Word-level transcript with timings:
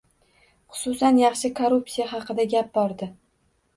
Xususan, 0.77 1.19
"yaxshi" 1.23 1.53
korruptsiya 1.61 2.09
haqida 2.15 2.47
gap 2.55 2.73
bordi 2.79 3.11